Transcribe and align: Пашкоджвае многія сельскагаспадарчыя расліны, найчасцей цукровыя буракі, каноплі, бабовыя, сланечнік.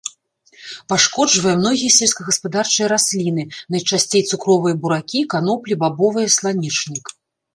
Пашкоджвае 0.91 1.51
многія 1.57 1.91
сельскагаспадарчыя 1.97 2.87
расліны, 2.93 3.43
найчасцей 3.75 4.21
цукровыя 4.31 4.75
буракі, 4.85 5.19
каноплі, 5.37 5.73
бабовыя, 5.83 6.27
сланечнік. 6.37 7.05